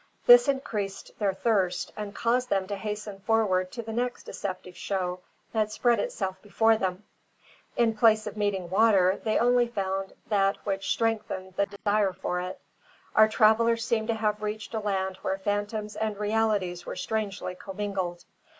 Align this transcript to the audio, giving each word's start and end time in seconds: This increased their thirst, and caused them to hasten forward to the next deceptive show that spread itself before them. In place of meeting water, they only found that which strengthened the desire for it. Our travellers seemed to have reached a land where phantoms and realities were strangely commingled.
This 0.25 0.47
increased 0.47 1.11
their 1.19 1.31
thirst, 1.35 1.93
and 1.95 2.15
caused 2.15 2.49
them 2.49 2.65
to 2.69 2.75
hasten 2.75 3.19
forward 3.19 3.71
to 3.73 3.83
the 3.83 3.93
next 3.93 4.23
deceptive 4.23 4.75
show 4.75 5.19
that 5.53 5.71
spread 5.71 5.99
itself 5.99 6.41
before 6.41 6.75
them. 6.77 7.03
In 7.77 7.95
place 7.95 8.25
of 8.25 8.35
meeting 8.35 8.67
water, 8.71 9.21
they 9.23 9.37
only 9.37 9.67
found 9.67 10.13
that 10.27 10.57
which 10.65 10.89
strengthened 10.89 11.53
the 11.55 11.67
desire 11.67 12.13
for 12.13 12.39
it. 12.41 12.59
Our 13.15 13.27
travellers 13.27 13.85
seemed 13.85 14.07
to 14.07 14.15
have 14.15 14.41
reached 14.41 14.73
a 14.73 14.79
land 14.79 15.17
where 15.17 15.37
phantoms 15.37 15.95
and 15.95 16.17
realities 16.17 16.83
were 16.83 16.95
strangely 16.95 17.53
commingled. 17.53 18.25